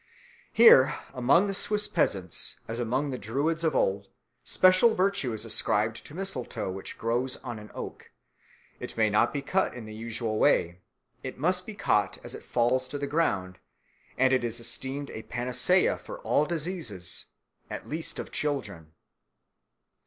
Here 0.51 0.95
among 1.13 1.45
the 1.45 1.53
Swiss 1.53 1.87
peasants, 1.87 2.59
as 2.67 2.79
among 2.79 3.11
the 3.11 3.19
Druids 3.19 3.63
of 3.63 3.75
old, 3.75 4.07
special 4.43 4.95
virtue 4.95 5.31
is 5.31 5.45
ascribed 5.45 6.03
to 6.07 6.15
mistletoe 6.15 6.71
which 6.71 6.97
grows 6.97 7.37
on 7.43 7.59
an 7.59 7.69
oak: 7.75 8.09
it 8.79 8.97
may 8.97 9.11
not 9.11 9.31
be 9.31 9.43
cut 9.43 9.75
in 9.75 9.85
the 9.85 9.93
usual 9.93 10.39
way: 10.39 10.79
it 11.21 11.37
must 11.37 11.67
be 11.67 11.75
caught 11.75 12.17
as 12.25 12.33
it 12.33 12.43
falls 12.43 12.87
to 12.87 12.97
the 12.97 13.05
ground; 13.05 13.59
and 14.17 14.33
it 14.33 14.43
is 14.43 14.59
esteemed 14.59 15.11
a 15.11 15.21
panacea 15.21 15.99
for 15.99 16.17
all 16.21 16.47
diseases, 16.47 17.25
at 17.69 17.87
least 17.87 18.17
of 18.17 18.31
children. 18.31 18.93